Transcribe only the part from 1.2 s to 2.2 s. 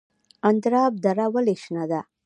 ولې شنه ده؟